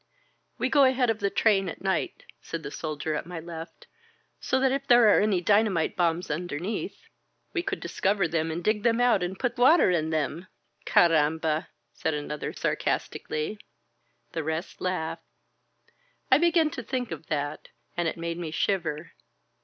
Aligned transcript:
"We 0.57 0.67
go 0.67 0.83
ahead 0.83 1.11
of 1.11 1.19
the 1.19 1.29
train 1.29 1.69
at 1.69 1.83
night," 1.83 2.25
said 2.41 2.63
the 2.63 2.71
sol 2.71 2.95
dier 2.95 3.13
at 3.13 3.27
my 3.27 3.39
left, 3.39 3.85
"so 4.39 4.59
that 4.59 4.71
if 4.71 4.87
there 4.87 5.09
are 5.15 5.19
any 5.21 5.41
dynamite 5.41 5.95
bombs 5.95 6.31
underneath" 6.31 7.03
*We 7.53 7.61
could 7.61 7.79
discover 7.79 8.27
them 8.27 8.49
and 8.49 8.63
dig 8.63 8.81
them 8.81 8.99
out 8.99 9.21
and 9.21 9.37
put 9.37 9.59
water 9.59 9.91
in 9.91 10.09
them, 10.09 10.47
carramba!" 10.87 11.67
said 11.93 12.15
another 12.15 12.51
sarcastically. 12.51 13.59
The 14.31 14.43
rest 14.43 14.81
laughed. 14.81 15.21
I 16.31 16.39
began 16.39 16.71
to 16.71 16.81
think 16.81 17.11
of 17.11 17.27
that, 17.27 17.69
and 17.95 18.07
it 18.07 18.17
made 18.17 18.39
me 18.39 18.49
shiver. 18.49 19.11